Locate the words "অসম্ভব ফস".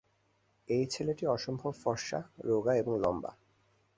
1.27-2.07